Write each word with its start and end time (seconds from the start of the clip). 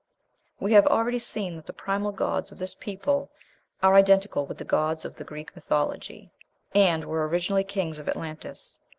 We 0.59 0.73
have 0.73 0.87
already 0.87 1.19
seen 1.19 1.55
that 1.57 1.67
the 1.67 1.73
primal 1.77 2.11
gods 2.11 2.51
of 2.51 2.57
this 2.57 2.73
people 2.73 3.29
are 3.83 3.93
identical 3.93 4.47
with 4.47 4.57
the 4.57 4.65
gods 4.65 5.05
of 5.05 5.15
the 5.17 5.23
Greek 5.23 5.53
mythology, 5.55 6.31
and 6.73 7.05
were 7.05 7.27
originally 7.27 7.63
kings 7.63 7.99
of 7.99 8.09
Atlantis. 8.09 8.79